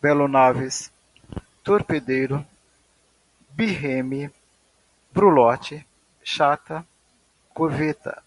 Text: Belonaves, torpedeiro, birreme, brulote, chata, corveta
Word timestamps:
Belonaves, 0.00 0.76
torpedeiro, 1.64 2.38
birreme, 3.56 4.30
brulote, 5.12 5.84
chata, 6.22 6.86
corveta 7.52 8.22